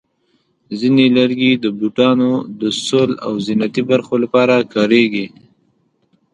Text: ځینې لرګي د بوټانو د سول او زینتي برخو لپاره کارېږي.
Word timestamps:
ځینې 0.79 1.05
لرګي 1.17 1.51
د 1.63 1.65
بوټانو 1.77 2.31
د 2.59 2.61
سول 2.85 3.11
او 3.25 3.33
زینتي 3.45 3.81
برخو 3.91 4.15
لپاره 4.23 4.55
کارېږي. 4.73 5.25